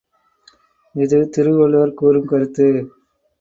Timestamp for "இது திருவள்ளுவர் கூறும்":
0.95-2.25